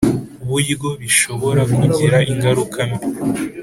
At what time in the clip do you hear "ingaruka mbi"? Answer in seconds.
2.31-3.03